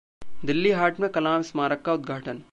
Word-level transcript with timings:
दिल्ली 0.45 0.69
हाट 0.71 0.99
में 0.99 1.09
'कलाम 1.09 1.41
स्मारक' 1.41 1.81
का 1.81 1.93
उद्घाटन 1.93 2.39